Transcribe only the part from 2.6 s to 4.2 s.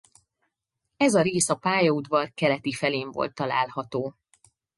felén volt található.